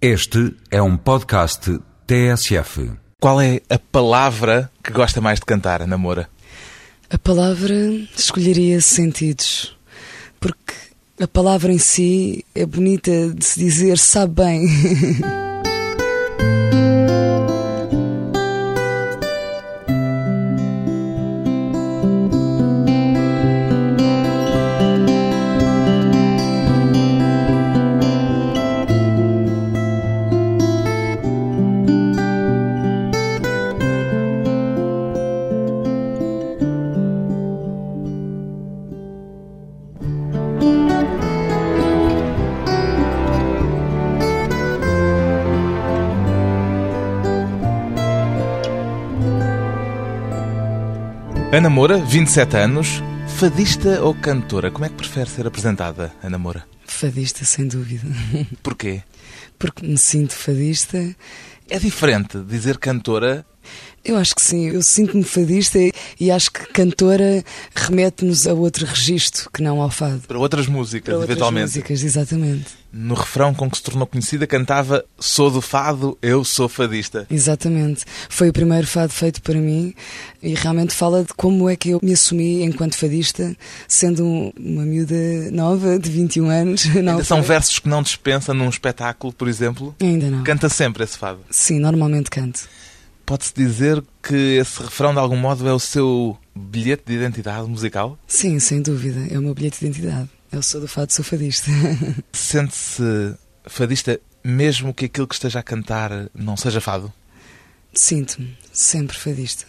[0.00, 2.92] Este é um podcast TSF.
[3.18, 6.28] Qual é a palavra que gosta mais de cantar, Ana Moura?
[7.08, 7.74] A palavra
[8.14, 9.74] escolheria sentidos,
[10.38, 10.74] porque
[11.18, 14.66] a palavra em si é bonita de se dizer, sabe bem.
[51.76, 53.02] Moura, 27 anos,
[53.36, 54.70] fadista ou cantora?
[54.70, 56.66] Como é que prefere ser apresentada, Ana Moura?
[56.86, 58.08] Fadista, sem dúvida.
[58.62, 59.02] Porquê?
[59.58, 60.96] Porque me sinto fadista.
[61.68, 63.44] É diferente dizer cantora
[64.04, 65.78] Eu acho que sim, eu sinto-me fadista
[66.20, 70.20] e acho que cantora remete-nos a outro registro que não ao fado.
[70.28, 71.66] para outras músicas, Para outras eventualmente.
[71.66, 72.66] músicas, exatamente.
[72.92, 77.26] No refrão com que se tornou conhecida, cantava Sou do fado, eu sou fadista.
[77.28, 78.04] Exatamente.
[78.28, 79.92] Foi o primeiro fado feito para mim
[80.40, 83.56] e realmente fala de como é que eu me assumi enquanto fadista,
[83.88, 85.16] sendo um- uma miúda
[85.50, 86.86] nova, de 21 anos.
[86.96, 89.94] Ainda são versos que não dispensa num espetáculo, por exemplo.
[90.00, 90.44] Ainda não.
[90.44, 91.40] Canta sempre esse fado.
[91.50, 92.60] Sim, normalmente canto.
[93.26, 98.16] Pode-se dizer que esse refrão, de algum modo, é o seu bilhete de identidade musical?
[98.26, 99.26] Sim, sem dúvida.
[99.28, 100.30] É o meu bilhete de identidade.
[100.52, 101.68] Eu sou do fado, sou fadista.
[102.32, 107.12] Sente-se fadista mesmo que aquilo que esteja a cantar não seja fado?
[107.92, 109.66] Sinto-me sempre fadista.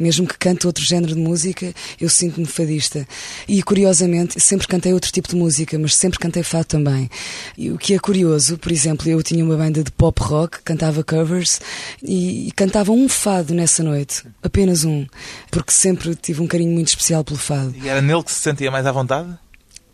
[0.00, 3.06] Mesmo que cante outro género de música, eu sinto-me fadista.
[3.46, 7.10] E curiosamente, sempre cantei outro tipo de música, mas sempre cantei fado também.
[7.56, 11.04] E o que é curioso, por exemplo, eu tinha uma banda de pop rock, cantava
[11.04, 11.60] covers
[12.02, 15.06] e, e cantava um fado nessa noite, apenas um,
[15.50, 17.74] porque sempre tive um carinho muito especial pelo fado.
[17.76, 19.28] E era nele que se sentia mais à vontade?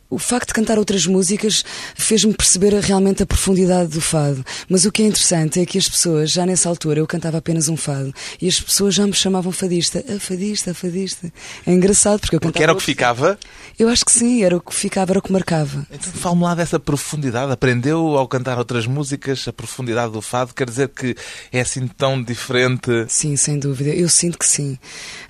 [0.08, 4.44] O facto de cantar outras músicas fez-me perceber realmente a profundidade do fado.
[4.68, 7.68] Mas o que é interessante é que as pessoas, já nessa altura, eu cantava apenas
[7.68, 10.04] um fado e as pessoas já me chamavam fadista.
[10.08, 11.32] A fadista, a fadista.
[11.66, 12.52] É engraçado porque eu cantava.
[12.52, 13.38] Porque era o que ficava?
[13.78, 15.86] Eu acho que sim, era o que ficava, era o que marcava.
[15.90, 17.50] Então fale-me lá dessa profundidade.
[17.50, 20.54] Aprendeu ao cantar outras músicas a profundidade do fado?
[20.54, 21.16] Quer dizer que
[21.52, 23.06] é assim tão diferente?
[23.08, 23.90] Sim, sem dúvida.
[23.90, 24.78] Eu sinto que sim.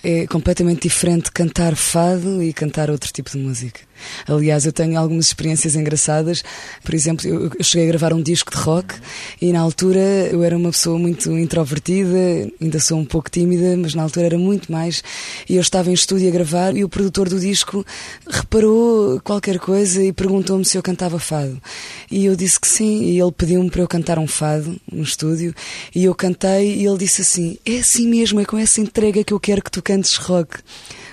[0.04, 3.80] É completamente diferente cantar fado e cantar outro tipo de música.
[4.28, 6.42] Aliás, eu tenho algumas experiências engraçadas.
[6.82, 8.94] Por exemplo, eu cheguei a gravar um disco de rock
[9.40, 10.00] e na altura
[10.30, 14.38] eu era uma pessoa muito introvertida, ainda sou um pouco tímida, mas na altura era
[14.38, 15.02] muito mais.
[15.48, 17.84] E eu estava em estúdio a gravar e o produtor do disco
[18.28, 21.60] reparou qualquer coisa e perguntou-me se eu cantava fado.
[22.10, 25.54] E eu disse que sim, e ele pediu-me para eu cantar um fado no estúdio
[25.94, 29.32] e eu cantei e ele disse assim: É assim mesmo, é com essa entrega que
[29.32, 30.58] eu quero que tu cantes rock.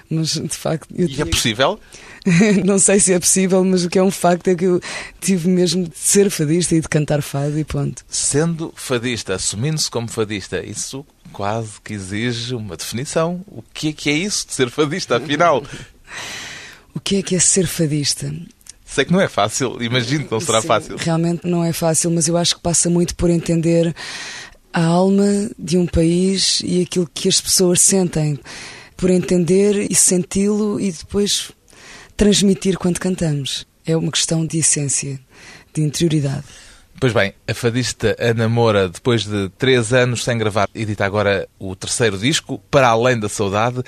[0.10, 1.80] Mas de facto, E é possível?
[2.64, 4.82] não sei se é possível, mas o que é um facto é que eu
[5.20, 8.04] tive mesmo de ser fadista e de cantar fado e ponto.
[8.08, 13.44] Sendo fadista, assumindo-se como fadista, isso quase que exige uma definição.
[13.48, 15.64] O que é que é isso de ser fadista, afinal?
[16.96, 18.32] O que é que é ser fadista?
[18.86, 20.96] Sei que não é fácil, imagino que não será Sim, fácil.
[20.98, 23.96] Realmente não é fácil, mas eu acho que passa muito por entender
[24.72, 28.40] a alma de um país e aquilo que as pessoas sentem.
[28.96, 31.52] Por entender e senti-lo e depois
[32.16, 33.66] transmitir quando cantamos.
[33.86, 35.20] É uma questão de essência,
[35.74, 36.44] de interioridade.
[37.00, 41.76] Pois bem, a fadista Ana Moura, depois de três anos sem gravar, edita agora o
[41.76, 43.84] terceiro disco, Para Além da Saudade.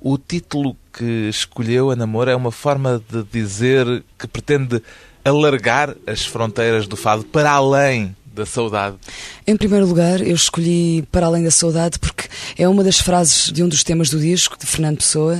[0.00, 4.80] O título que escolheu Ana Moura é uma forma de dizer que pretende
[5.24, 8.96] alargar as fronteiras do fado para além da saudade.
[9.46, 13.62] Em primeiro lugar, eu escolhi Para Além da Saudade porque é uma das frases de
[13.62, 15.38] um dos temas do disco, de Fernando Pessoa.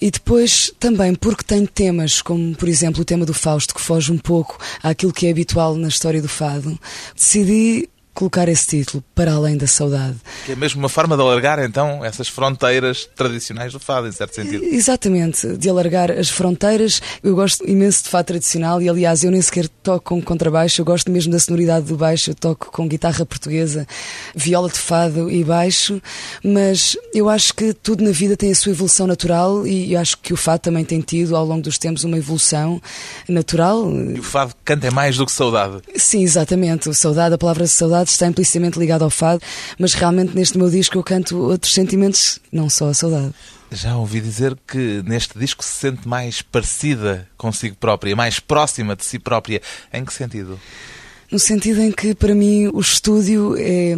[0.00, 4.10] E depois também porque tem temas, como por exemplo o tema do Fausto, que foge
[4.10, 6.78] um pouco àquilo que é habitual na história do fado,
[7.14, 7.88] decidi
[8.20, 10.16] colocar esse título, Para Além da Saudade.
[10.44, 14.34] Que é mesmo uma forma de alargar, então, essas fronteiras tradicionais do fado, em certo
[14.34, 14.62] sentido.
[14.62, 17.00] Exatamente, de alargar as fronteiras.
[17.22, 20.84] Eu gosto imenso de fado tradicional e, aliás, eu nem sequer toco com contrabaixo, eu
[20.84, 22.30] gosto mesmo da sonoridade do baixo.
[22.30, 23.86] Eu toco com guitarra portuguesa,
[24.34, 26.02] viola de fado e baixo,
[26.44, 30.18] mas eu acho que tudo na vida tem a sua evolução natural e eu acho
[30.18, 32.82] que o fado também tem tido, ao longo dos tempos, uma evolução
[33.26, 33.90] natural.
[33.90, 35.78] E o fado canta é mais do que saudade.
[35.96, 36.90] Sim, exatamente.
[36.90, 39.42] O saudade, a palavra saudade está implicitamente ligada ao fado,
[39.78, 43.32] mas realmente neste meu disco eu canto outros sentimentos, não só a saudade.
[43.72, 49.04] Já ouvi dizer que neste disco se sente mais parecida consigo própria, mais próxima de
[49.04, 49.62] si própria.
[49.92, 50.58] Em que sentido?
[51.30, 53.94] No sentido em que, para mim, o estúdio é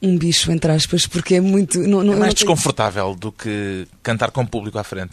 [0.00, 1.80] um bicho, entre aspas, porque é muito.
[1.80, 5.12] Não, não, é mais desconfortável do que cantar com o público à frente.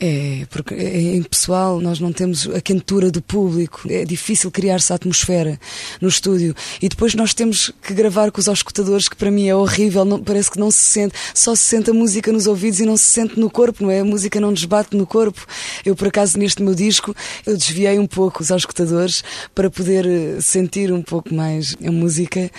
[0.00, 4.96] É, porque é pessoal nós não temos a quentura do público, é difícil criar-se a
[4.96, 5.58] atmosfera
[6.00, 6.54] no estúdio.
[6.82, 10.22] E depois nós temos que gravar com os auscultadores, que para mim é horrível, não,
[10.22, 13.04] parece que não se sente, só se sente a música nos ouvidos e não se
[13.04, 14.00] sente no corpo, não é?
[14.00, 15.46] A música não desbate no corpo.
[15.84, 17.14] Eu, por acaso, neste meu disco,
[17.46, 19.22] eu desviei um pouco os auscultadores
[19.54, 22.50] para poder eh, sentir um pouco mais a música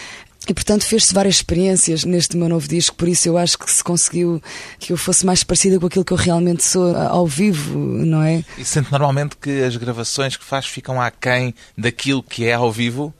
[0.52, 3.84] e portanto fez-se várias experiências neste meu novo disco, por isso eu acho que se
[3.84, 4.42] conseguiu
[4.80, 8.44] que eu fosse mais parecida com aquilo que eu realmente sou ao vivo, não é?
[8.58, 13.14] E sente normalmente que as gravações que faz ficam aquém daquilo que é ao vivo?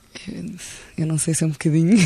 [0.98, 1.96] Eu não sei se é um bocadinho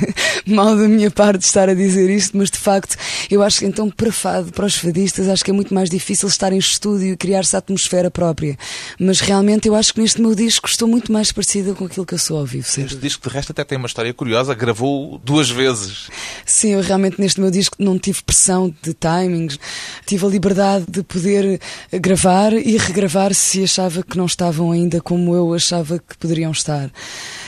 [0.46, 2.96] mal da minha parte estar a dizer isto, mas de facto
[3.30, 6.28] eu acho que então para fado, para os fadistas, acho que é muito mais difícil
[6.28, 8.58] estar em estúdio e criar-se a atmosfera própria.
[8.98, 12.14] Mas realmente eu acho que neste meu disco estou muito mais parecida com aquilo que
[12.14, 12.66] eu sou ao vivo.
[12.66, 16.08] Este disco de resto até tem uma história curiosa, gravou duas vezes.
[16.44, 19.58] Sim, eu realmente neste meu disco não tive pressão de timings,
[20.04, 21.60] tive a liberdade de poder
[21.92, 26.90] gravar e regravar se achava que não estavam ainda como eu achava que poderiam estar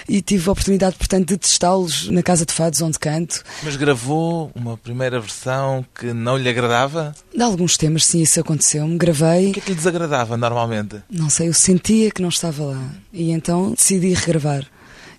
[0.09, 3.43] e tive a oportunidade, portanto, de testá-los na Casa de Fados, onde canto.
[3.63, 7.15] Mas gravou uma primeira versão que não lhe agradava?
[7.35, 8.97] De alguns temas, sim, isso aconteceu-me.
[8.97, 9.51] Gravei.
[9.51, 10.97] O que é que lhe desagradava normalmente?
[11.11, 12.83] Não sei, eu sentia que não estava lá.
[13.13, 14.67] E então decidi regravar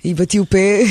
[0.03, 0.83] e bati o pé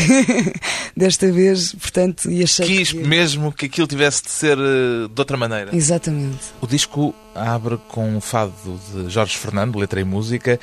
[0.97, 2.99] desta vez, portanto, e achei Quis que...
[2.99, 5.77] mesmo que aquilo tivesse de ser eh, de outra maneira.
[5.77, 6.39] Exatamente.
[6.61, 8.53] O disco abre com um fado
[8.93, 10.59] de Jorge Fernando, letra e música.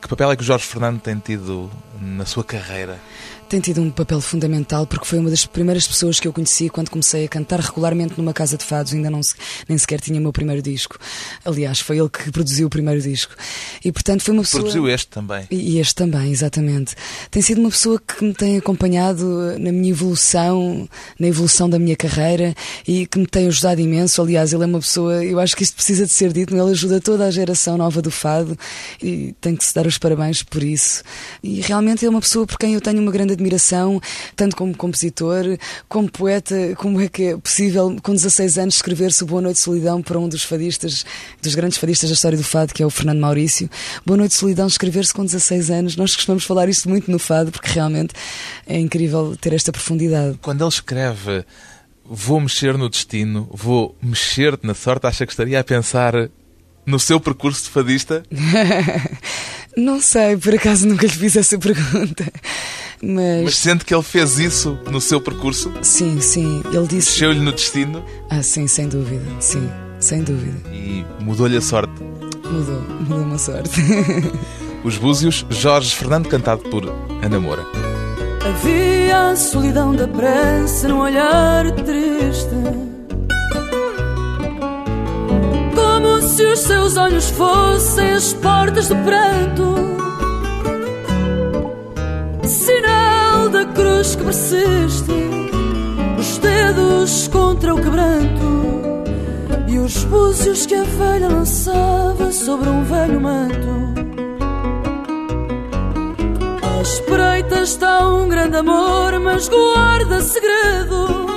[0.00, 2.98] Que papel é que o Jorge Fernando tem tido na sua carreira?
[3.48, 6.90] Tem tido um papel fundamental porque foi uma das primeiras pessoas que eu conheci quando
[6.90, 8.92] comecei a cantar regularmente numa casa de fados.
[8.92, 9.20] Ainda não
[9.68, 10.98] nem sequer tinha o meu primeiro disco.
[11.44, 13.34] Aliás, foi ele que produziu o primeiro disco.
[13.84, 14.62] E portanto foi uma pessoa.
[14.62, 15.46] Produziu este também.
[15.50, 16.94] E este também, exatamente.
[17.30, 21.96] Tem sido uma pessoa que me tem acompanhado na minha evolução, na evolução da minha
[21.96, 22.54] carreira
[22.86, 24.20] e que me tem ajudado imenso.
[24.20, 27.00] Aliás, ele é uma pessoa, eu acho que isto precisa de ser dito, ele ajuda
[27.00, 28.58] toda a geração nova do fado
[29.02, 31.02] e tem que se dar os parabéns por isso.
[31.42, 34.00] E realmente é uma pessoa por quem eu tenho uma grande admiração,
[34.36, 35.44] tanto como compositor,
[35.88, 40.18] como poeta, como é que é possível, com 16 anos, escrever-se Boa Noite Solidão para
[40.18, 41.04] um dos fadistas,
[41.40, 43.70] dos grandes fadistas da história do fado, que é o Fernando Maurício.
[44.04, 45.96] Boa Noite Solidão, escrever-se com 16 anos.
[45.96, 48.14] Nós costumamos falar isto muito no fado, porque realmente
[48.66, 50.38] é incrível ter esta profundidade.
[50.42, 51.44] Quando ele escreve
[52.08, 56.30] vou mexer no destino, vou mexer-te na sorte, acha que estaria a pensar
[56.88, 58.22] no seu percurso de fadista?
[59.76, 62.32] Não sei, por acaso nunca lhe fiz essa pergunta.
[63.02, 63.44] Mas...
[63.44, 65.72] Mas sente que ele fez isso no seu percurso?
[65.82, 66.62] Sim, sim.
[66.72, 67.10] Ele disse.
[67.10, 68.02] Mexeu-lhe no destino?
[68.30, 69.22] Ah, sim, sem dúvida.
[69.38, 69.68] Sim,
[70.00, 70.56] sem dúvida.
[70.72, 71.92] E mudou-lhe a sorte?
[72.50, 73.70] Mudou, mudou-me a sorte.
[74.82, 76.84] Os Búzios, Jorge Fernando, cantado por
[77.22, 77.64] Ana Moura.
[78.44, 82.97] Havia a solidão da pressa no olhar triste.
[86.28, 89.74] Se os seus olhos fossem as portas do pranto.
[92.46, 95.12] Sinal da cruz que persiste,
[96.18, 99.04] os dedos contra o quebranto
[99.66, 103.88] e os búzios que a velha lançava sobre um velho manto.
[106.62, 111.27] À espreita está um grande amor, mas guarda segredo.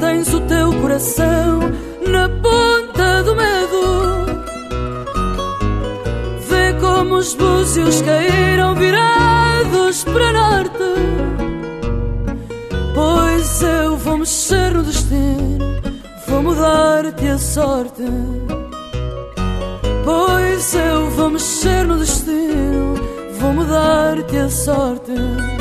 [0.00, 1.60] Tens o teu coração
[2.06, 4.26] na ponta do medo.
[6.48, 10.76] Vê como os búzios caíram virados para norte.
[12.94, 15.80] Pois eu vou mexer no destino,
[16.26, 18.04] vou mudar-te a sorte.
[20.04, 22.94] Pois eu vou mexer no destino,
[23.38, 25.55] vou mudar-te a sorte.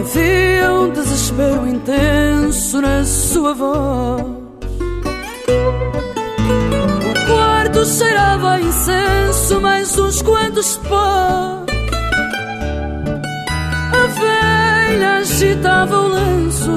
[0.00, 4.22] Havia um desespero intenso na sua voz.
[7.04, 11.66] O quarto cheirava a incenso, mais uns quantos pó.
[13.92, 16.70] A velha agitava o lenço,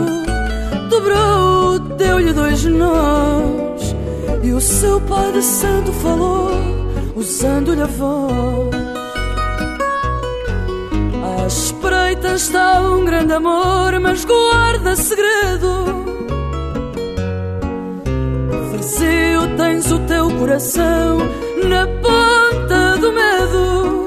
[0.90, 3.96] dobrou, deu-lhe dois nós.
[4.44, 6.52] E o seu Padre Santo falou,
[7.16, 8.74] usando-lhe a voz.
[11.48, 15.86] Espreita está um grande amor, mas guarda segredo.
[18.72, 21.18] Vazio tens o teu coração
[21.64, 24.06] na ponta do medo.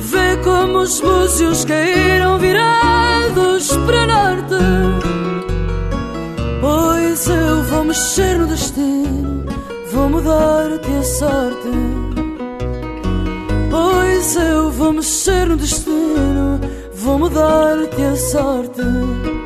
[0.00, 4.62] Vê como os búzios caíram virados para norte.
[6.60, 9.44] Pois eu vou mexer no destino,
[9.90, 11.91] vou mudar-te a sorte.
[14.22, 16.60] Eu vou mexer no destino,
[16.94, 19.41] vou mudar-te a sorte.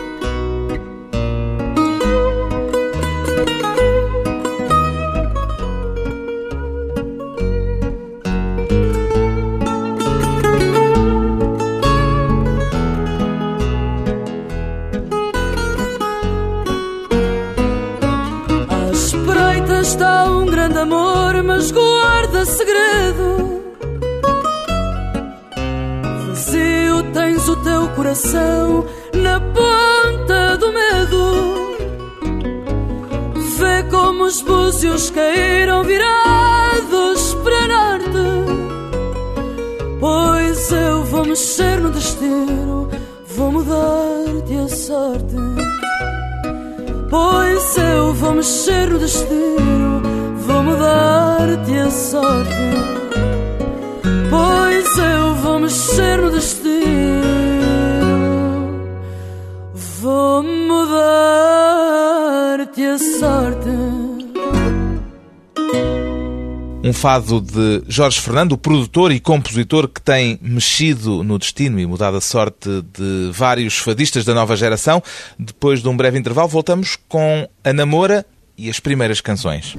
[27.62, 28.84] Teu coração
[29.14, 31.76] na ponta do medo.
[33.58, 38.06] Vê como os búzios caíram virados para norte.
[40.00, 42.88] Pois eu vou mexer no destino,
[43.34, 45.36] vou mudar-te a sorte.
[47.08, 50.02] Pois eu vou mexer no destino,
[50.46, 52.50] vou mudar-te a sorte.
[54.28, 56.65] Pois eu vou mexer no destino,
[62.98, 63.68] sorte.
[66.84, 72.16] Um fado de Jorge Fernando, produtor e compositor que tem mexido no destino e mudado
[72.16, 75.02] a sorte de vários fadistas da nova geração.
[75.36, 78.24] Depois de um breve intervalo, voltamos com a namora
[78.56, 79.76] e as primeiras canções.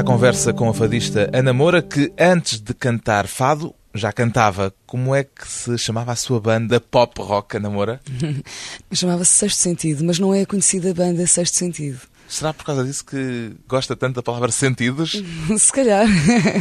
[0.00, 4.72] À conversa com a fadista Ana Moura, que antes de cantar fado já cantava.
[4.86, 8.00] Como é que se chamava a sua banda pop rock, Ana Moura?
[8.90, 12.00] Chamava-se Sexto Sentido, mas não é a conhecida banda Sexto Sentido.
[12.30, 15.20] Será por causa disso que gosta tanto da palavra sentidos?
[15.58, 16.06] Se calhar.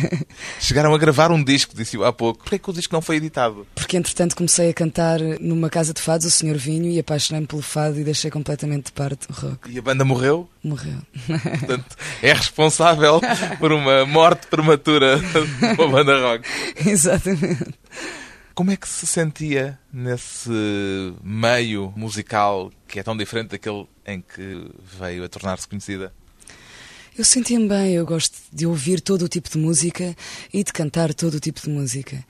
[0.59, 2.39] Chegaram a gravar um disco, disse-o há pouco.
[2.39, 3.67] Porquê que o disco não foi editado?
[3.75, 7.61] Porque entretanto comecei a cantar numa casa de fados, o Senhor Vinho, e apaixonei-me pelo
[7.61, 9.71] fado e deixei completamente de parte o rock.
[9.71, 10.49] E a banda morreu?
[10.63, 10.97] Morreu.
[11.27, 13.21] Portanto, é responsável
[13.59, 16.49] por uma morte prematura de uma banda rock.
[16.83, 17.75] Exatamente.
[18.59, 20.49] Como é que se sentia nesse
[21.23, 26.13] meio musical que é tão diferente daquele em que veio a tornar-se conhecida?
[27.17, 30.13] Eu sentia-me bem, eu gosto de ouvir todo o tipo de música
[30.53, 32.21] e de cantar todo o tipo de música.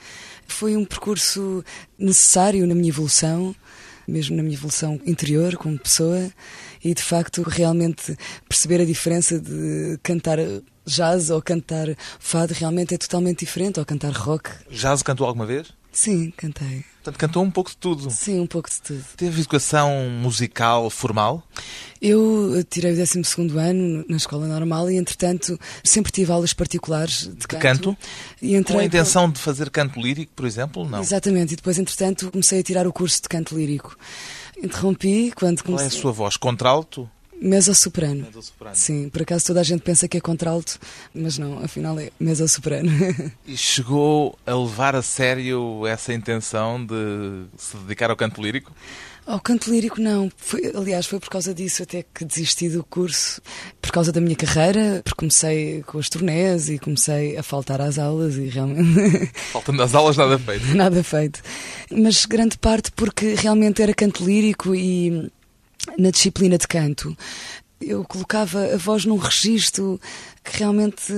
[0.47, 1.65] Foi um percurso
[1.97, 3.55] necessário na minha evolução,
[4.07, 6.31] mesmo na minha evolução interior como pessoa,
[6.83, 8.15] e de facto realmente
[8.47, 10.37] perceber a diferença de cantar
[10.85, 11.87] jazz ou cantar
[12.19, 14.51] fado realmente é totalmente diferente, ou cantar rock.
[14.69, 15.78] Jazz cantou alguma vez?
[15.99, 16.85] Sim, cantei.
[17.03, 18.09] Portanto, cantou um pouco de tudo.
[18.09, 19.03] Sim, um pouco de tudo.
[19.17, 21.43] Teve educação musical formal?
[22.01, 23.21] Eu tirei o 12
[23.57, 27.61] ano na escola normal e, entretanto, sempre tive aulas particulares de canto.
[27.61, 27.97] canto?
[28.41, 30.87] E Com a intenção de fazer canto lírico, por exemplo?
[30.87, 31.01] Não.
[31.01, 33.97] Exatamente, e depois, entretanto, comecei a tirar o curso de canto lírico.
[34.63, 35.99] Interrompi quando Qual é comecei.
[35.99, 36.37] a sua voz?
[36.37, 37.09] Contralto?
[37.41, 38.23] Mezzo-soprano.
[38.25, 38.75] Mezzo-soprano.
[38.75, 40.77] Sim, por acaso toda a gente pensa que é contralto,
[41.13, 42.89] mas não, afinal é mezzo-soprano.
[43.47, 48.71] E chegou a levar a sério essa intenção de se dedicar ao canto lírico?
[49.25, 50.31] Ao canto lírico, não.
[50.37, 53.39] Foi, aliás, foi por causa disso até que desisti do curso,
[53.81, 57.99] por causa da minha carreira, porque comecei com as turnés e comecei a faltar às
[57.99, 60.65] aulas e realmente Faltando às aulas, nada feito.
[60.75, 61.41] nada feito.
[61.91, 65.31] Mas grande parte porque realmente era canto lírico e
[65.99, 67.15] na disciplina de canto
[67.81, 70.01] eu colocava a voz num registro
[70.43, 71.13] que realmente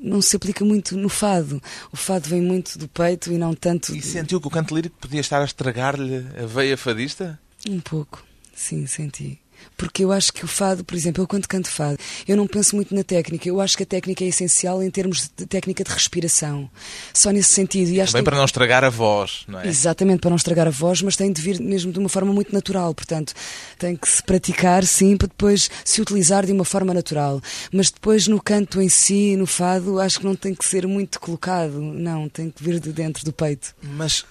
[0.00, 1.60] não se aplica muito no fado.
[1.92, 3.92] O fado vem muito do peito e não tanto.
[3.92, 7.36] E de- sentiu que o canto lírico podia estar a estragar-lhe a veia fadista?
[7.68, 8.24] Um pouco,
[8.54, 9.40] sim, senti.
[9.76, 12.74] Porque eu acho que o fado, por exemplo, eu quando canto fado, eu não penso
[12.76, 13.48] muito na técnica.
[13.48, 16.70] Eu acho que a técnica é essencial em termos de técnica de respiração.
[17.12, 17.90] Só nesse sentido.
[17.90, 19.66] E acho Também que- para não estragar a voz, não é?
[19.68, 22.52] Exatamente, para não estragar a voz, mas tem de vir mesmo de uma forma muito
[22.52, 22.94] natural.
[22.94, 23.34] Portanto,
[23.78, 27.40] tem que se praticar, sim, para depois se utilizar de uma forma natural.
[27.72, 31.20] Mas depois no canto em si, no fado, acho que não tem que ser muito
[31.20, 31.80] colocado.
[31.80, 33.74] Não, tem que vir de dentro do peito.
[33.82, 34.24] Mas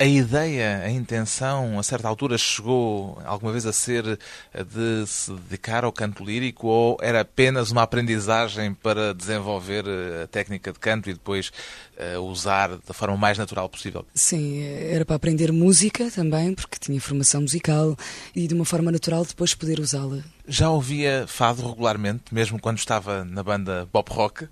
[0.00, 4.04] A ideia, a intenção, a certa altura chegou alguma vez a ser
[4.54, 10.26] de se dedicar ao canto lírico ou era apenas uma aprendizagem para desenvolver eh, a
[10.28, 11.50] técnica de canto e depois
[11.98, 14.06] uh, usar da forma mais natural possível?
[14.14, 17.96] Sim, era para aprender música também, porque tinha formação musical
[18.36, 20.22] e de uma forma natural depois poder usá-la.
[20.46, 24.46] Já ouvia fado regularmente, mesmo quando estava na banda Pop Rock?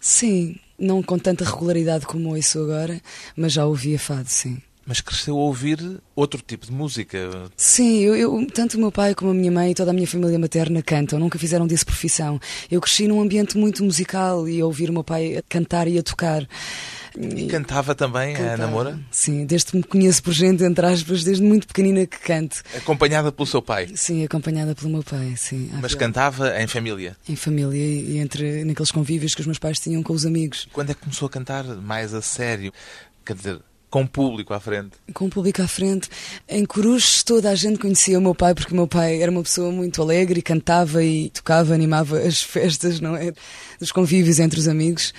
[0.00, 3.00] Sim, não com tanta regularidade como ouço agora,
[3.36, 4.60] mas já ouvia fado, sim.
[4.86, 7.18] Mas cresceu a ouvir outro tipo de música.
[7.56, 10.06] Sim, eu, eu, tanto o meu pai como a minha mãe e toda a minha
[10.06, 12.40] família materna cantam, nunca fizeram disso profissão.
[12.70, 15.98] Eu cresci num ambiente muito musical e a ouvir o meu pai a cantar e
[15.98, 16.46] a tocar.
[17.16, 18.54] E, e cantava também cantava.
[18.54, 19.00] a namora?
[19.10, 22.62] Sim, desde que me conheço por gente, entre aspas, desde muito pequenina que canto.
[22.76, 23.90] Acompanhada pelo seu pai?
[23.94, 25.70] Sim, acompanhada pelo meu pai, sim.
[25.80, 27.16] Mas cantava em família?
[27.28, 30.68] Em família e entre naqueles convívios que os meus pais tinham com os amigos.
[30.72, 32.72] Quando é que começou a cantar mais a sério?
[33.24, 33.60] Quer dizer,
[33.90, 34.92] com público à frente?
[35.12, 36.08] Com público à frente.
[36.48, 39.42] Em Corujas toda a gente conhecia o meu pai, porque o meu pai era uma
[39.42, 43.32] pessoa muito alegre e cantava e tocava, animava as festas, não é?
[43.80, 45.12] Dos convívios entre os amigos.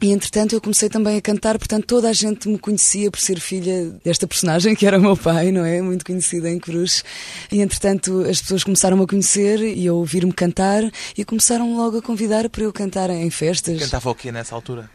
[0.00, 3.40] E entretanto eu comecei também a cantar, portanto toda a gente me conhecia por ser
[3.40, 5.80] filha desta personagem que era o meu pai, não é?
[5.80, 7.02] Muito conhecida em Cruz.
[7.50, 10.82] E entretanto as pessoas começaram a conhecer e a ouvir-me cantar
[11.16, 13.80] e começaram logo a convidar para eu cantar em festas.
[13.80, 14.90] Cantava o quê nessa altura?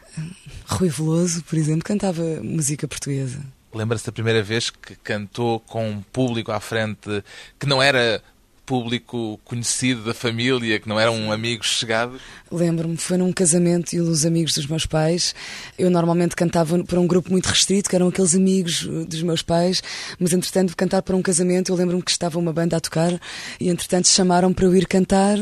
[0.66, 3.40] Rui Veloso, por exemplo, cantava música portuguesa.
[3.72, 7.24] Lembra-se da primeira vez que cantou com um público à frente
[7.58, 8.22] que não era
[8.64, 12.18] público conhecido da família, que não era um amigo chegado?
[12.50, 15.34] Lembro-me, foi num casamento e dos amigos dos meus pais.
[15.78, 19.42] Eu normalmente cantava para um grupo muito restrito, que eram aqueles amigos uh, dos meus
[19.42, 19.82] pais,
[20.18, 23.18] mas entretanto, cantar para um casamento, eu lembro-me que estava uma banda a tocar
[23.60, 25.38] e entretanto chamaram para eu ir cantar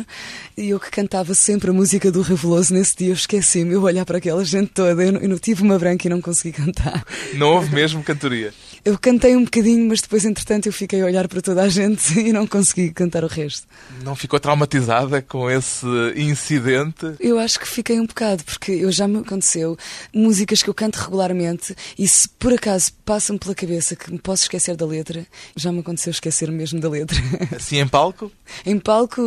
[0.57, 4.05] e eu que cantava sempre a música do Reveloso nesse dia, eu esqueci-me, eu olhar
[4.05, 7.05] para aquela gente toda, eu não, eu não tive uma branca e não consegui cantar.
[7.35, 8.53] Não houve mesmo cantoria?
[8.85, 12.19] Eu cantei um bocadinho, mas depois, entretanto, eu fiquei a olhar para toda a gente
[12.19, 13.67] e não consegui cantar o resto.
[14.03, 15.87] Não ficou traumatizada com esse
[16.17, 17.15] incidente?
[17.21, 19.79] Eu acho que fiquei um bocado, porque eu já me aconteceu
[20.13, 24.45] músicas que eu canto regularmente e se por acaso passa-me pela cabeça que me posso
[24.45, 25.25] esquecer da letra,
[25.55, 27.17] já me aconteceu esquecer mesmo da letra.
[27.55, 28.33] Assim em palco?
[28.67, 29.23] em palco.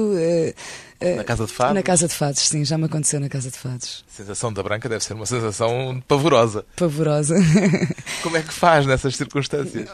[1.02, 1.74] Uh, na Casa de Fados?
[1.76, 4.06] Na Casa de Fados, sim, já me aconteceu na Casa de Fados.
[4.08, 6.66] A sensação da branca deve ser uma sensação pavorosa.
[6.76, 7.36] Pavorosa.
[8.24, 9.90] Como é que faz nessas circunstâncias?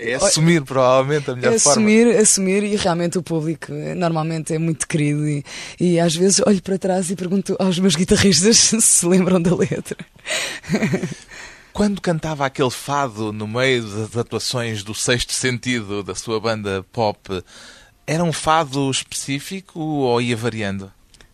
[0.00, 1.72] É assumir, provavelmente, a melhor é forma.
[1.72, 5.44] Assumir, assumir e realmente o público normalmente é muito querido e,
[5.80, 9.54] e às vezes olho para trás e pergunto aos meus guitarristas se se lembram da
[9.54, 9.96] letra.
[11.72, 17.44] Quando cantava aquele fado no meio das atuações do Sexto Sentido da sua banda pop,
[18.06, 20.92] era um fado específico ou ia variando?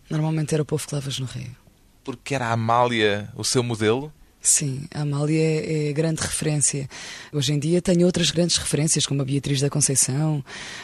[0.09, 1.55] Normalmente era o povo que lavas no Rio.
[2.03, 4.11] Porque era a Amália o seu modelo?
[4.41, 6.89] Sim, a Amália é, é grande referência.
[7.31, 10.43] Hoje em dia tenho outras grandes referências, como a Beatriz da Conceição,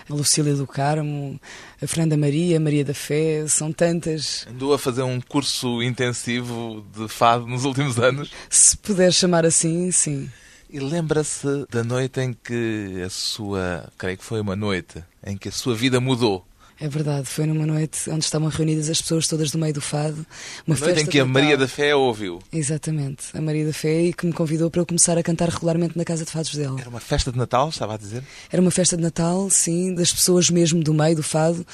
[0.09, 1.37] a Lucília do Carmo,
[1.81, 4.47] a Fernanda Maria, a Maria da Fé, são tantas.
[4.49, 8.31] Andou a fazer um curso intensivo de fado nos últimos anos?
[8.49, 10.31] Se puder chamar assim, sim.
[10.71, 15.49] E lembra-se da noite em que a sua, creio que foi uma noite, em que
[15.49, 16.45] a sua vida mudou.
[16.79, 20.25] É verdade, foi numa noite onde estavam reunidas as pessoas todas do meio do fado.
[20.65, 22.39] Uma, uma noite em que a Maria da Fé ouviu.
[22.53, 25.97] Exatamente, a Maria da Fé e que me convidou para eu começar a cantar regularmente
[25.97, 26.79] na casa de fados dela.
[26.79, 28.23] Era uma festa de Natal, estava a dizer?
[28.49, 31.65] Era uma festa de Natal, sim, das pessoas mesmo do meio do fado.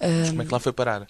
[0.00, 1.06] Mas como é que lá foi parar?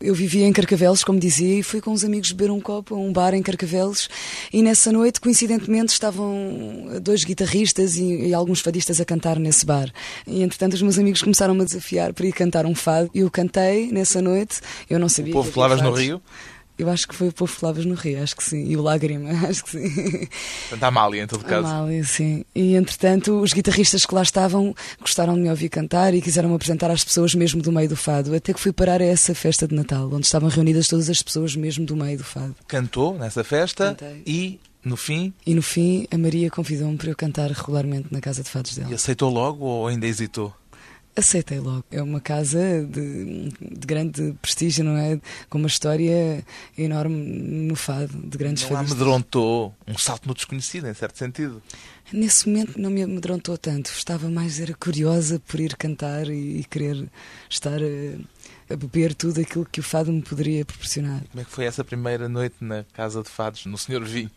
[0.00, 2.98] Eu vivia em Carcavelos, como dizia, e fui com uns amigos beber um copo a
[2.98, 4.08] um bar em Carcavelos.
[4.52, 9.90] E nessa noite, coincidentemente, estavam dois guitarristas e, e alguns fadistas a cantar nesse bar.
[10.26, 13.10] E entretanto, os meus amigos começaram-me a desafiar para ir cantar um fado.
[13.14, 14.60] E eu cantei nessa noite.
[14.88, 15.32] Eu não sabia.
[15.32, 16.20] O povo Palavras no Rio?
[16.80, 18.64] Eu acho que foi o Povo Flavas no Rio, acho que sim.
[18.66, 20.28] E o Lágrima, acho que sim.
[20.68, 21.66] Portanto, a Amália, em todo caso.
[21.66, 22.44] A Amália, sim.
[22.54, 26.54] E entretanto, os guitarristas que lá estavam gostaram de me ouvir cantar e quiseram me
[26.54, 28.34] apresentar às pessoas mesmo do meio do fado.
[28.34, 31.54] Até que fui parar a essa festa de Natal, onde estavam reunidas todas as pessoas
[31.54, 32.54] mesmo do meio do fado.
[32.66, 34.22] Cantou nessa festa Cantei.
[34.26, 35.32] e no fim.
[35.44, 38.90] E no fim, a Maria convidou-me para eu cantar regularmente na casa de fados dela.
[38.90, 40.54] E aceitou logo ou ainda hesitou?
[41.20, 41.84] Aceitei logo.
[41.90, 42.58] É uma casa
[42.90, 45.20] de, de, grande prestígio, não é?
[45.50, 46.42] Com uma história
[46.78, 51.62] enorme no fado, de grandes Não amedrontou um salto no desconhecido, em certo sentido?
[52.10, 53.90] Nesse momento não me amedrontou tanto.
[53.90, 57.06] Estava mais era curiosa por ir cantar e, e querer
[57.50, 58.18] estar a,
[58.70, 61.22] a, beber tudo aquilo que o fado me poderia proporcionar.
[61.30, 64.30] Como é que foi essa primeira noite na casa de fados, no Senhor Vinho?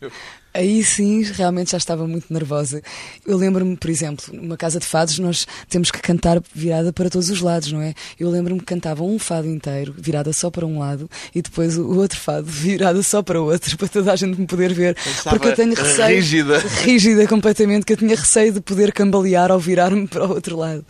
[0.52, 2.80] Aí sim, realmente já estava muito nervosa.
[3.26, 7.28] Eu lembro-me, por exemplo, numa casa de fados nós temos que cantar virada para todos
[7.28, 7.92] os lados, não é?
[8.20, 11.96] Eu lembro-me que cantava um fado inteiro, virada só para um lado, e depois o
[11.98, 14.96] outro fado virada só para o outro, para toda a gente me poder ver.
[15.24, 16.16] Porque eu tenho receio.
[16.16, 16.58] Rígida.
[16.58, 20.86] Rígida completamente que eu tinha receio de poder cambalear ao virar-me para o outro lado.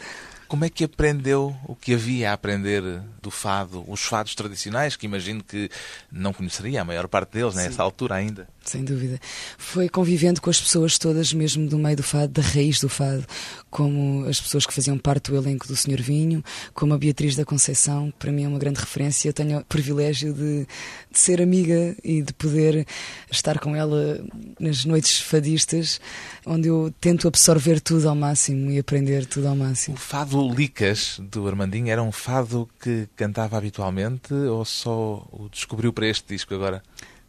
[0.55, 2.81] Como é que aprendeu o que havia a aprender
[3.21, 5.69] do fado, os fados tradicionais, que imagino que
[6.13, 8.47] não conheceria a maior parte deles, nessa altura ainda?
[8.63, 9.21] Sem dúvida.
[9.59, 13.27] Foi convivendo com as pessoas todas, mesmo do meio do fado, da raiz do fado,
[13.69, 17.45] como as pessoas que faziam parte do elenco do Senhor Vinho, como a Beatriz da
[17.45, 19.29] Conceição, que para mim é uma grande referência.
[19.29, 20.69] Eu tenho o privilégio de,
[21.11, 22.87] de ser amiga e de poder
[23.29, 24.25] estar com ela
[24.61, 26.01] nas noites fadistas,
[26.47, 29.97] onde eu tento absorver tudo ao máximo e aprender tudo ao máximo.
[29.97, 35.93] O fado Licas do Armandinho era um fado que cantava habitualmente ou só o descobriu
[35.93, 36.83] para este disco agora?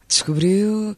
[0.08, 0.95] Descobriu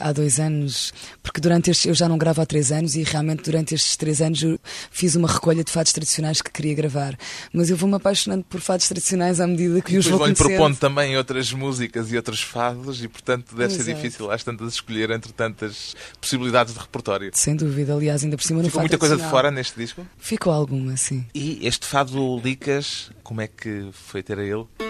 [0.00, 3.42] há dois anos, porque durante estes, eu já não gravo há três anos e realmente
[3.42, 4.58] durante estes três anos eu
[4.90, 7.16] fiz uma recolha de fados tradicionais que queria gravar.
[7.52, 10.48] Mas eu vou-me apaixonando por fados tradicionais à medida que e os vou conhecendo.
[10.48, 15.10] propondo também outras músicas e outros fados e, portanto, deve ser difícil às tantas escolher
[15.10, 17.30] entre tantas possibilidades de repertório.
[17.34, 20.06] Sem dúvida, aliás, ainda por cima Ficou muita coisa de fora neste disco?
[20.18, 21.26] Ficou alguma, sim.
[21.34, 24.89] E este fado Licas, como é que foi ter a ele?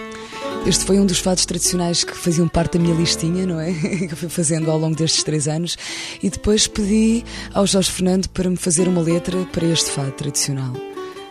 [0.65, 3.73] Este foi um dos fados tradicionais que faziam parte da minha listinha, não é?
[4.07, 5.75] Que eu fui fazendo ao longo destes três anos.
[6.21, 10.73] E depois pedi ao Jorge Fernando para me fazer uma letra para este fado tradicional.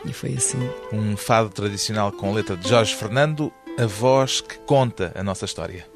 [0.05, 0.59] E foi assim.
[0.93, 5.90] Um fado tradicional com letra de Jorge Fernando, a voz que conta a nossa história.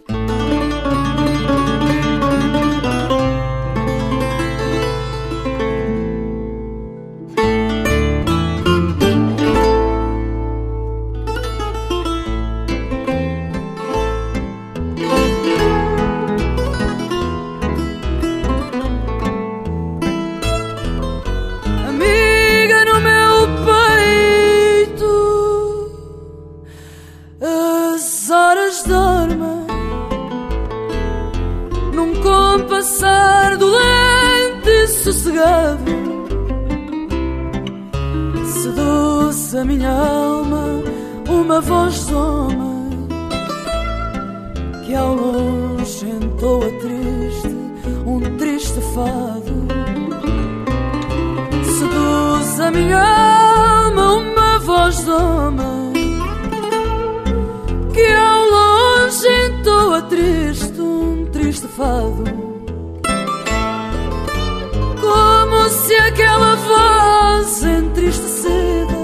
[66.14, 68.94] Aquela voz entristecida.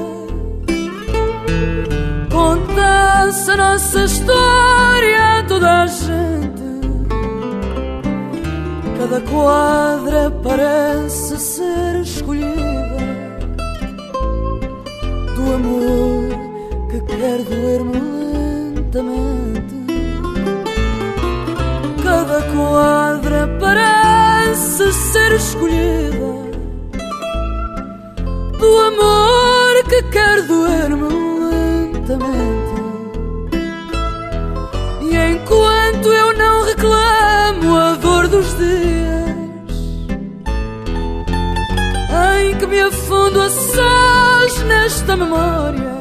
[2.30, 6.62] Contasse a nossa história a toda a gente.
[8.98, 13.00] Cada quadra parece ser escolhida.
[15.34, 16.28] Do amor
[16.90, 18.00] que quer doer-me
[18.84, 19.80] lentamente.
[22.04, 26.49] Cada quadra parece ser escolhida
[28.60, 31.08] do amor que quer doer-me
[31.50, 32.80] lentamente.
[35.00, 39.30] E enquanto eu não reclamo a dor dos dias
[42.38, 45.94] em que me afundo a sós nesta memória,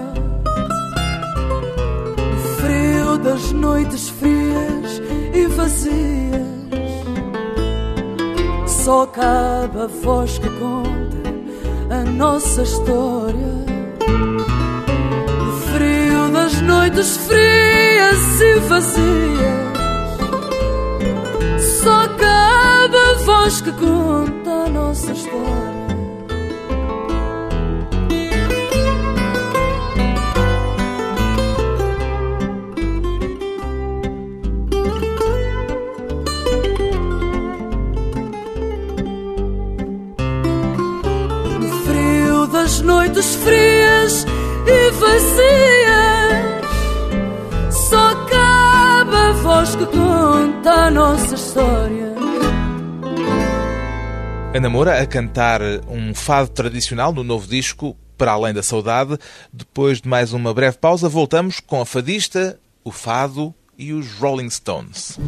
[2.34, 5.02] o frio das noites frias
[5.34, 6.50] e vazias,
[8.68, 11.09] só cabe a voz que conta
[11.90, 13.70] a nossa história.
[15.42, 19.70] O frio das noites frias e vazias
[21.84, 25.59] Só cabe a voz que conta a nossa história
[43.20, 44.26] noites frias
[44.66, 46.64] e vazias
[47.90, 52.16] Só cabe a voz que conta a nossa história
[54.54, 59.18] Ana Moura a cantar um fado tradicional no novo disco Para Além da Saudade.
[59.54, 64.50] Depois de mais uma breve pausa, voltamos com a fadista, o fado e os Rolling
[64.50, 65.20] Stones.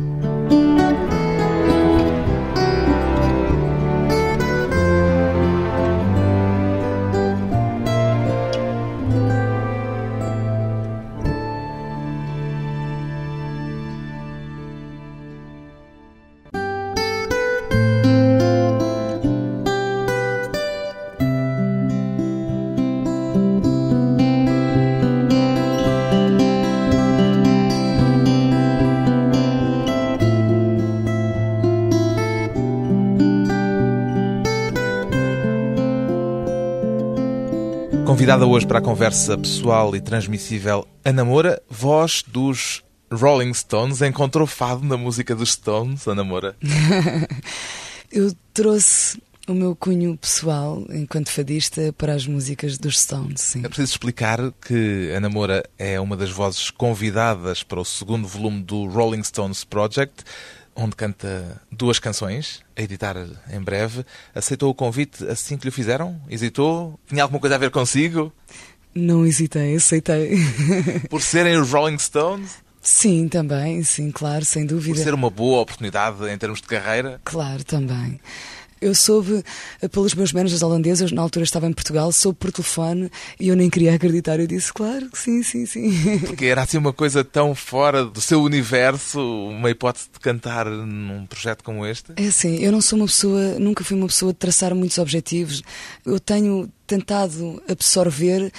[38.22, 44.02] Convidada hoje para a conversa pessoal e transmissível, Ana Moura, voz dos Rolling Stones.
[44.02, 46.56] Encontrou fado na música dos Stones, Ana Moura?
[48.12, 53.60] Eu trouxe o meu cunho pessoal enquanto fadista para as músicas dos Stones, sim.
[53.64, 58.62] É preciso explicar que Ana Moura é uma das vozes convidadas para o segundo volume
[58.64, 60.24] do Rolling Stones Project,
[60.76, 63.16] onde canta duas canções, a editar
[63.52, 64.06] em breve.
[64.34, 66.20] Aceitou o convite assim que lhe fizeram?
[66.30, 67.00] Hesitou?
[67.08, 68.32] Tinha alguma coisa a ver consigo?
[68.94, 70.38] Não hesitei, aceitei.
[71.10, 72.58] Por serem os Rolling Stones?
[72.82, 74.96] Sim, também, sim, claro, sem dúvida.
[74.96, 77.22] Por ser uma boa oportunidade em termos de carreira?
[77.24, 78.20] Claro, também.
[78.82, 79.44] Eu soube
[79.82, 83.56] eh, pelos meus managers holandeses, na altura estava em Portugal, soube por telefone e eu
[83.56, 84.40] nem queria acreditar.
[84.40, 86.20] Eu disse, claro que sim, sim, sim.
[86.26, 91.28] Porque era assim uma coisa tão fora do seu universo, uma hipótese de cantar num
[91.28, 92.14] projeto como este?
[92.16, 95.62] É assim, eu não sou uma pessoa, nunca fui uma pessoa de traçar muitos objetivos.
[96.04, 98.52] Eu tenho tentado absorver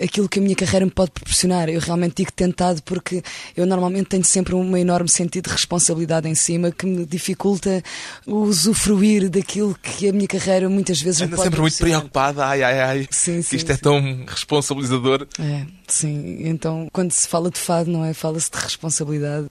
[0.00, 1.68] aquilo que a minha carreira me pode proporcionar.
[1.68, 3.22] Eu realmente digo tentado porque
[3.56, 7.82] eu normalmente tenho sempre um enorme sentido de responsabilidade em cima que me dificulta
[8.26, 12.62] usufruir daquilo que a minha carreira muitas vezes Anda me pode sempre muito preocupada, ai,
[12.62, 13.82] ai, ai, Sim, sim, isto é sim.
[13.82, 15.26] tão responsabilizador.
[15.38, 16.38] É, sim.
[16.40, 18.14] Então, quando se fala de fado, não é?
[18.14, 19.48] Fala-se de responsabilidade.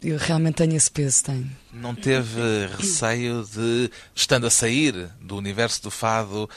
[0.00, 1.50] Eu realmente tenho esse peso, tenho.
[1.72, 2.40] Não teve
[2.78, 6.48] receio de, estando a sair do universo do fado,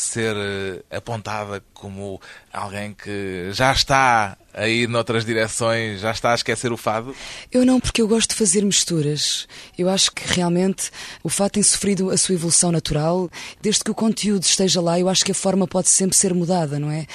[0.00, 2.20] ser eh, apontada como
[2.52, 7.14] alguém que já está a ir noutras direções, já está a esquecer o fado?
[7.50, 9.46] Eu não, porque eu gosto de fazer misturas.
[9.76, 10.90] Eu acho que realmente
[11.22, 13.30] o fato tem sofrido a sua evolução natural.
[13.60, 16.78] Desde que o conteúdo esteja lá, eu acho que a forma pode sempre ser mudada,
[16.78, 17.06] não é?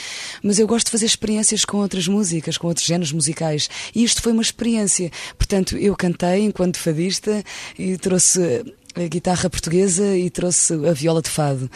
[0.42, 3.70] Mas eu gosto de fazer experiências com outras músicas, com outros géneros musicais.
[3.96, 5.12] E isto foi uma experiência.
[5.38, 7.44] Portanto, eu cantei enquanto fadista
[7.78, 8.64] e trouxe
[8.96, 11.70] a guitarra portuguesa e trouxe a viola de fado.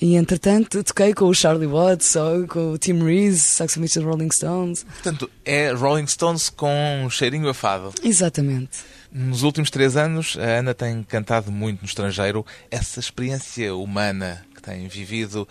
[0.00, 4.30] E entretanto toquei com o Charlie Watts ou com o Tim Reese, saxofonista dos Rolling
[4.32, 4.84] Stones.
[4.84, 7.92] Portanto, é Rolling Stones com um cheirinho a fado.
[8.02, 8.78] Exatamente.
[9.12, 12.46] Nos últimos três anos, a Ana tem cantado muito no estrangeiro.
[12.70, 15.48] Essa experiência humana que tem vivido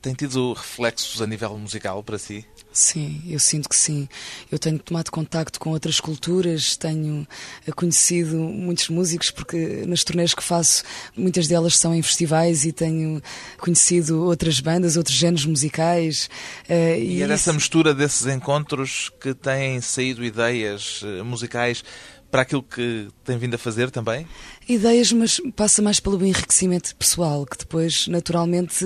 [0.00, 2.44] tem tido reflexos a nível musical para si?
[2.72, 4.08] Sim, eu sinto que sim.
[4.52, 7.26] Eu tenho tomado contacto com outras culturas, tenho
[7.66, 10.84] eh, conhecido muitos músicos, porque nas turnês que faço,
[11.16, 13.20] muitas delas são em festivais e tenho
[13.58, 16.28] conhecido outras bandas, outros géneros musicais.
[16.68, 21.82] eh, E é isso- dessa mistura desses encontros que têm saído ideias eh, musicais
[22.30, 24.26] para aquilo que tem vindo a fazer também?
[24.68, 28.84] ideias, mas passa mais pelo enriquecimento pessoal, que depois naturalmente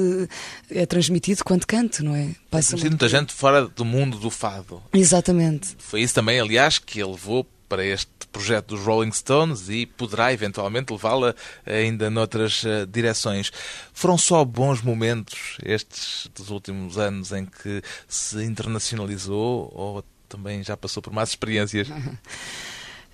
[0.71, 2.27] é transmitido quando canto, não é?
[2.51, 4.81] Passa Conhecido muito- muita gente fora do mundo do fado.
[4.93, 5.75] Exatamente.
[5.79, 10.33] Foi isso também, aliás, que ele levou para este projeto dos Rolling Stones e poderá
[10.33, 11.35] eventualmente levá-la
[11.67, 13.51] ainda noutras eh, direções.
[13.93, 20.77] Foram só bons momentos estes dos últimos anos em que se internacionalizou ou também já
[20.77, 21.89] passou por más experiências?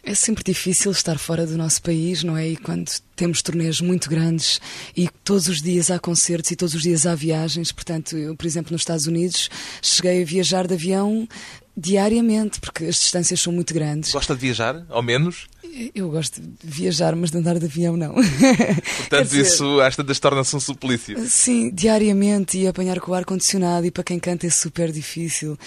[0.09, 2.49] É sempre difícil estar fora do nosso país, não é?
[2.49, 4.59] E quando temos turnês muito grandes
[4.97, 7.71] e todos os dias há concertos e todos os dias há viagens.
[7.71, 9.51] Portanto, eu, por exemplo, nos Estados Unidos,
[9.83, 11.29] cheguei a viajar de avião
[11.77, 14.11] diariamente, porque as distâncias são muito grandes.
[14.11, 15.47] Gosta de viajar, ao menos?
[15.94, 18.14] Eu gosto de viajar, mas de andar de avião não.
[18.14, 21.23] Portanto, dizer, isso às tantas torna-se um suplício.
[21.29, 25.59] Sim, diariamente e apanhar com o ar-condicionado e para quem canta é super difícil.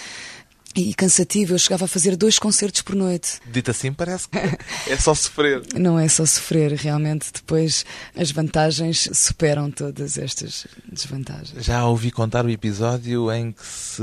[0.74, 3.40] E cansativo, eu chegava a fazer dois concertos por noite.
[3.46, 5.62] Dito assim, parece que é só sofrer.
[5.78, 7.84] Não é só sofrer, realmente depois
[8.16, 11.62] as vantagens superam todas estas desvantagens.
[11.64, 14.02] Já ouvi contar o episódio em que se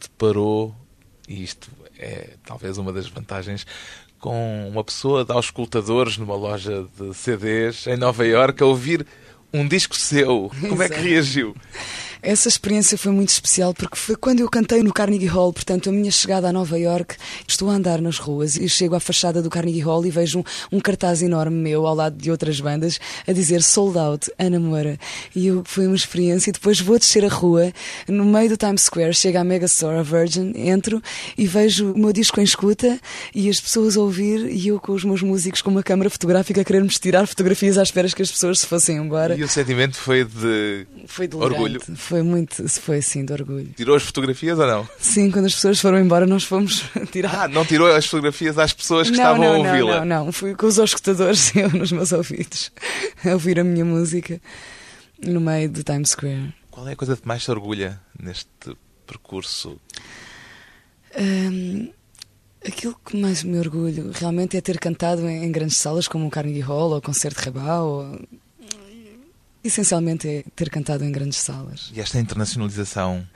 [0.00, 0.74] deparou,
[1.28, 3.64] e isto é talvez uma das vantagens,
[4.18, 9.06] com uma pessoa de auscultadores numa loja de CDs em Nova Iorque a ouvir
[9.52, 10.50] um disco seu.
[10.60, 11.54] Como é que reagiu?
[12.22, 15.92] Essa experiência foi muito especial porque foi quando eu cantei no Carnegie Hall, portanto, a
[15.92, 19.50] minha chegada a Nova York, estou a andar nas ruas e chego à fachada do
[19.50, 23.32] Carnegie Hall e vejo um, um cartaz enorme meu ao lado de outras bandas a
[23.32, 24.98] dizer Sold Out, Ana Moura.
[25.34, 26.50] E eu, foi uma experiência.
[26.50, 27.72] E depois vou descer a rua,
[28.08, 31.02] no meio do Times Square, chego à Megastore, a Virgin, entro
[31.36, 32.98] e vejo o meu disco em escuta
[33.34, 36.60] e as pessoas a ouvir e eu com os meus músicos com uma câmara fotográfica
[36.60, 39.36] a querermos tirar fotografias à espera que as pessoas se fossem embora.
[39.36, 40.86] E o sentimento foi de.
[41.06, 41.80] Foi de Orgulho.
[42.06, 43.68] Foi muito, foi assim, de orgulho.
[43.76, 44.88] Tirou as fotografias ou não?
[44.96, 47.34] Sim, quando as pessoas foram embora, nós fomos tirar.
[47.34, 50.04] Ah, não tirou as fotografias às pessoas que não, estavam não, a não, ouvi-la.
[50.04, 50.32] não, não.
[50.32, 52.70] Fui com os escutadores, eu nos meus ouvidos,
[53.24, 54.40] a ouvir a minha música
[55.20, 56.54] no meio do Times Square.
[56.70, 59.80] Qual é a coisa que mais se orgulha neste percurso?
[61.18, 61.90] Hum,
[62.64, 66.30] aquilo que mais me orgulho realmente é ter cantado em, em grandes salas como o
[66.30, 67.80] Carnegie Hall ou o Concerto de Rabat.
[67.80, 68.20] Ou...
[69.66, 71.90] Essencialmente é ter cantado em grandes salas.
[71.94, 73.26] E esta internacionalização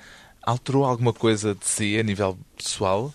[0.42, 3.12] Alterou alguma coisa de si a nível pessoal?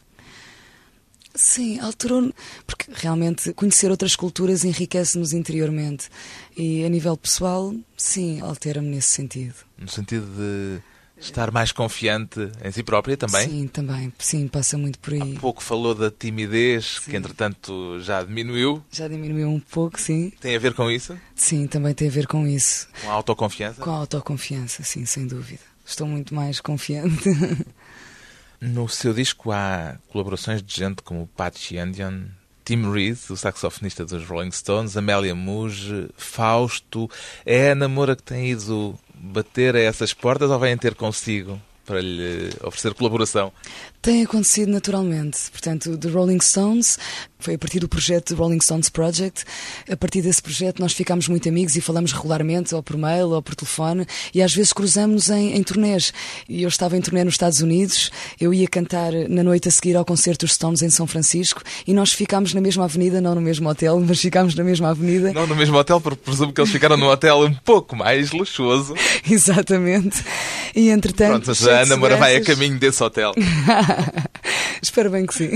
[1.34, 2.32] Sim, alterou
[2.66, 6.10] porque realmente conhecer outras culturas enriquece-nos interiormente.
[6.56, 9.56] E a nível pessoal, sim, altera-me nesse sentido.
[9.78, 10.82] No sentido de
[11.26, 13.50] estar mais confiante em si própria também?
[13.50, 14.14] Sim, também.
[14.20, 15.36] Sim, passa muito por aí.
[15.36, 17.12] Há pouco falou da timidez, Sim.
[17.12, 18.84] que entretanto já diminuiu.
[18.92, 20.32] Já diminuiu um pouco, sim.
[20.40, 21.18] Tem a ver com isso?
[21.36, 22.88] Sim, também tem a ver com isso.
[23.02, 23.82] Com a autoconfiança?
[23.82, 25.62] Com a autoconfiança, sim, sem dúvida.
[25.86, 27.30] Estou muito mais confiante.
[28.60, 32.24] No seu disco há colaborações de gente como Patchy Andion,
[32.64, 37.10] Tim Reed, o saxofonista dos Rolling Stones, Amélia Muge, Fausto.
[37.46, 38.98] É a namora que tem ido
[39.34, 43.52] bater a essas portas ou vêm ter consigo para lhe oferecer colaboração?
[44.02, 45.50] Tem acontecido naturalmente.
[45.52, 46.98] Portanto, The Rolling Stones
[47.46, 49.46] foi a partir do projeto Rolling Stones Project.
[49.88, 53.42] A partir desse projeto nós ficámos muito amigos e falamos regularmente, ou por mail, ou
[53.42, 56.12] por telefone, e às vezes cruzamos em, em turnês.
[56.50, 58.10] E eu estava em turnê nos Estados Unidos,
[58.42, 61.94] eu ia cantar na noite a seguir ao concerto dos Stones em São Francisco, e
[61.94, 65.32] nós ficámos na mesma avenida, não no mesmo hotel, mas ficámos na mesma avenida.
[65.32, 68.96] Não no mesmo hotel, porque presumo que eles ficaram num hotel um pouco mais luxuoso.
[69.30, 70.24] Exatamente.
[70.76, 71.44] E entretanto.
[71.44, 73.34] Pronto, a Ana Moura vai a caminho desse hotel.
[74.82, 75.52] Espero bem que sim.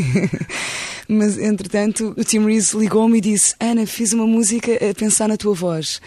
[1.12, 1.79] Mas, entretanto,
[2.18, 6.02] o Tim Reese ligou-me e disse: Ana, fiz uma música a pensar na tua voz.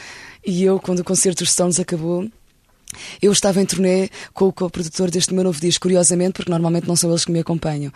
[0.44, 2.28] E eu, quando o concerto dos Stones acabou,
[3.20, 6.96] eu estava em turnê com o co-produtor deste meu novo disco, curiosamente, porque normalmente não
[6.96, 7.92] são eles que me acompanham.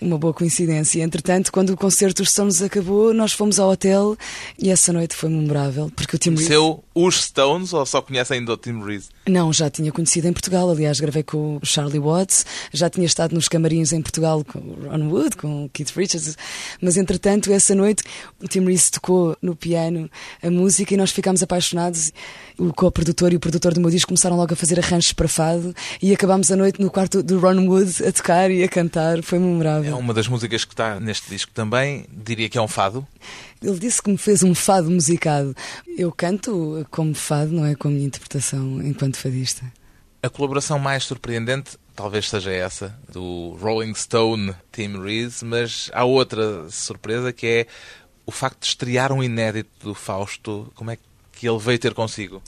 [0.00, 1.02] Uma boa coincidência.
[1.02, 4.16] Entretanto, quando o concerto dos Stones acabou, nós fomos ao hotel
[4.58, 6.44] e essa noite foi memorável, porque o Tim Reese.
[6.46, 9.02] Conheceu os Stones ou só conhece ainda o Tim Reed?
[9.30, 10.68] Não, já tinha conhecido em Portugal.
[10.70, 14.88] Aliás, gravei com o Charlie Watts, já tinha estado nos camarins em Portugal com o
[14.90, 16.36] Ron Wood, com o Keith Richards.
[16.82, 18.02] Mas, entretanto, essa noite
[18.42, 20.10] o Tim Reese tocou no piano
[20.42, 22.12] a música e nós ficámos apaixonados.
[22.58, 25.74] O co-produtor e o produtor do meu disco começaram logo a fazer arranjos para fado
[26.02, 29.22] e acabámos a noite no quarto do Ron Wood a tocar e a cantar.
[29.22, 29.96] Foi É memorável.
[29.96, 32.04] uma das músicas que está neste disco também.
[32.12, 33.06] Diria que é um fado.
[33.62, 35.54] Ele disse que me fez um fado musicado.
[35.96, 39.64] Eu canto como fado, não é com a minha interpretação enquanto fadista.
[40.22, 46.70] A colaboração mais surpreendente talvez seja essa, do Rolling Stone Tim Reed, mas há outra
[46.70, 47.66] surpresa que é
[48.24, 50.72] o facto de estrear um inédito do Fausto.
[50.74, 50.98] Como é
[51.32, 52.42] que ele veio ter consigo?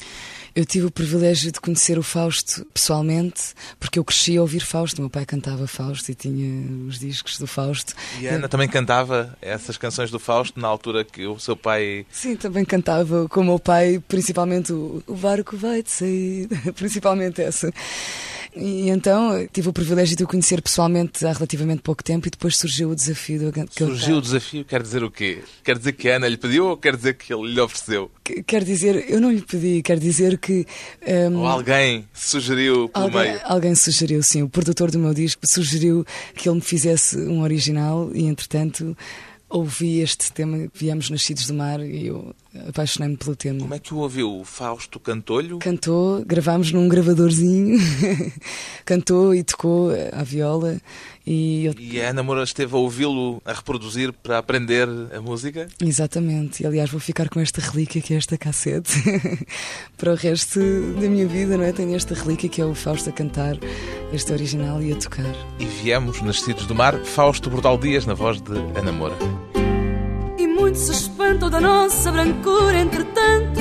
[0.54, 4.98] Eu tive o privilégio de conhecer o Fausto pessoalmente, porque eu cresci a ouvir Fausto.
[4.98, 7.94] O meu pai cantava Fausto e tinha os discos do Fausto.
[8.20, 12.04] E a Ana também cantava essas canções do Fausto na altura que o seu pai.
[12.10, 17.40] Sim, também cantava com o meu pai, principalmente o, o barco vai de sair, principalmente
[17.40, 17.72] essa.
[18.54, 22.30] E então eu tive o privilégio de o conhecer pessoalmente há relativamente pouco tempo e
[22.30, 23.72] depois surgiu o desafio cantar.
[23.72, 25.42] Surgiu o desafio, quer dizer o quê?
[25.64, 28.10] Quer dizer que a Ana lhe pediu ou quer dizer que ele lhe ofereceu?
[28.22, 30.66] Que- Quer dizer, eu não lhe pedi, quer dizer que.
[31.30, 33.40] hum, Ou alguém sugeriu pelo Alguém, meio?
[33.44, 34.42] alguém sugeriu, sim.
[34.42, 38.94] O produtor do meu disco sugeriu que ele me fizesse um original e, entretanto,
[39.48, 42.34] ouvi este tema Viemos Nascidos do Mar e eu
[42.68, 43.60] apaixonei-me pelo tema.
[43.60, 44.40] Como é que o ouviu?
[44.40, 45.56] O Fausto cantou-lhe?
[45.58, 47.78] Cantou, gravámos num gravadorzinho,
[48.84, 50.78] cantou e tocou à viola
[51.26, 51.74] e eu...
[51.78, 55.68] E a Ana Moura esteve a ouvi-lo a reproduzir para aprender a música?
[55.80, 58.92] Exatamente, e aliás vou ficar com esta relíquia que é esta cassete
[59.96, 60.60] para o resto
[61.00, 61.72] da minha vida, não é?
[61.72, 63.56] Tenho esta relíquia que é o Fausto a cantar
[64.12, 65.34] este original e a tocar.
[65.58, 69.16] E viemos, nascidos do mar, Fausto Bordal Dias, na voz de Ana Moura.
[70.72, 73.60] Muito se espantam da nossa brancura, entretanto.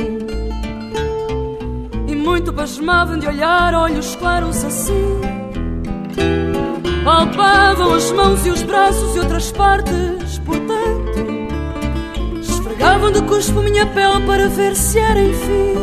[2.08, 5.20] E muito pasmavam de olhar olhos claros assim.
[7.04, 11.20] Palpavam as mãos e os braços e outras partes, portanto.
[12.40, 15.74] Esfregavam de cuspo minha pele para ver se era enfim.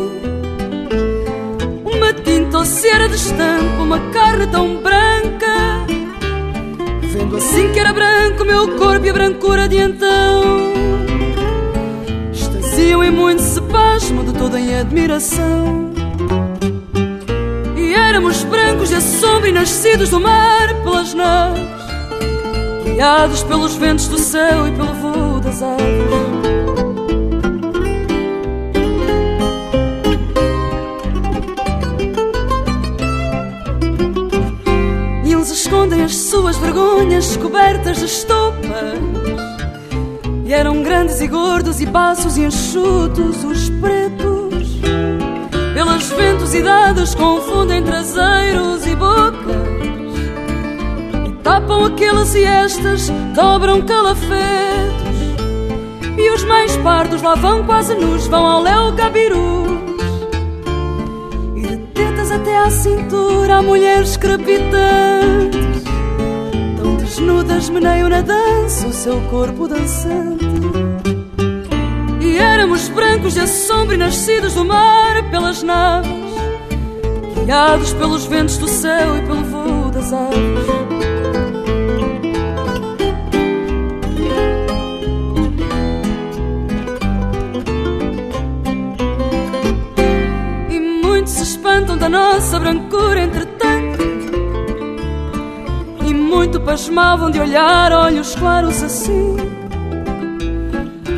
[1.84, 5.84] Uma tinta ou se era de estampo, uma carne tão branca.
[7.02, 10.77] Vendo assim que era branco meu corpo e a brancura de então
[12.88, 15.92] Extasiam em muito se pasmo de toda em admiração
[17.76, 21.62] E éramos brancos de sombra e nascidos do mar pelas naves
[22.84, 25.78] Guiados pelos ventos do céu e pelo voo das aves
[35.24, 39.07] E escondem as suas vergonhas cobertas de estopas.
[40.48, 44.80] E eram grandes e gordos e baços e enxutos os pretos.
[45.74, 50.16] Pelas ventosidades confundem traseiros e bocas.
[51.28, 55.18] E tapam aqueles e estas, dobram calafetos.
[56.16, 59.68] E os mais pardos lá vão quase nus, vão ao léu gabirus.
[61.56, 65.67] E de tetas até à cintura há mulheres crepitantes.
[67.18, 70.44] Desnudas meneiam na dança o seu corpo dançante.
[72.20, 76.12] E éramos brancos de assombro e nascidos do mar pelas naves,
[77.44, 80.87] guiados pelos ventos do céu e pelo voo das aves.
[96.68, 99.36] Pasmavam de olhar olhos claros assim.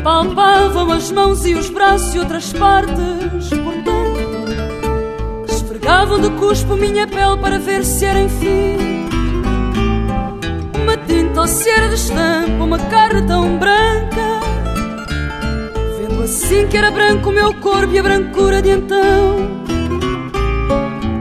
[0.01, 4.31] Palpavam as mãos e os braços e outras partes, portanto.
[5.49, 9.09] Esfregavam de cuspo minha pele para ver se era enfim.
[10.81, 14.39] Uma tinta ou se era de estampa, uma carne tão branca.
[15.99, 19.35] Vendo assim que era branco o meu corpo e a brancura de então.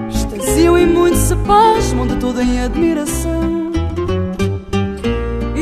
[0.09, 3.20] Extasiam e muito se pasmam de toda em admiração.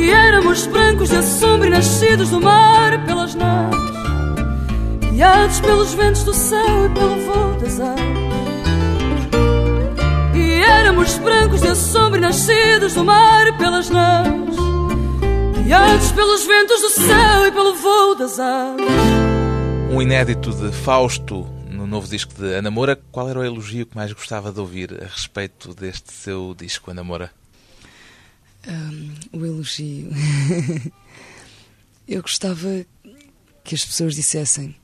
[0.09, 3.91] E éramos brancos de assombro e nascidos do mar pelas naves,
[5.11, 7.99] guiados pelos ventos do céu e pelo voo das aves.
[10.35, 14.57] E éramos brancos de assombro e nascidos do mar pelas naves,
[15.63, 18.87] guiados pelos ventos do céu e pelo voo das aves.
[19.91, 22.99] Um inédito de Fausto no novo disco de Ana Moura.
[23.13, 27.05] Qual era o elogio que mais gostava de ouvir a respeito deste seu disco, Ana
[27.05, 27.31] Moura?
[28.67, 30.11] Um, o elogio.
[32.07, 32.85] Eu gostava
[33.63, 34.75] que as pessoas dissessem: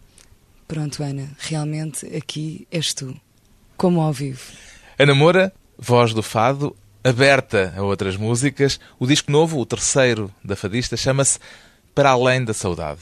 [0.68, 3.18] Pronto, Ana, realmente aqui és tu,
[3.76, 4.52] como ao vivo.
[4.98, 8.78] Ana Moura, voz do fado, aberta a outras músicas.
[8.98, 11.38] O disco novo, o terceiro da fadista, chama-se
[11.94, 13.00] Para Além da Saudade.